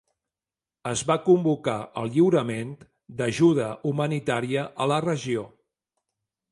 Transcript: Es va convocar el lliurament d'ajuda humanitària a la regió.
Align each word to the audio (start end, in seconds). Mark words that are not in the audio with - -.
Es 0.91 1.03
va 1.11 1.17
convocar 1.27 1.75
el 2.03 2.09
lliurament 2.15 2.73
d'ajuda 3.21 3.69
humanitària 3.93 4.69
a 4.87 4.91
la 4.95 5.03
regió. 5.11 5.47